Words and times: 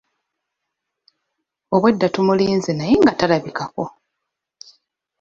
Obwedda 1.75 2.07
tumulize 2.13 2.69
nga 2.75 2.75
naye 2.87 3.15
talabikako. 3.19 3.85